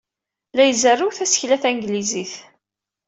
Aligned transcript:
La 0.55 0.65
izerrew 0.71 1.11
tasekla 1.17 1.57
tanglizit. 1.63 2.33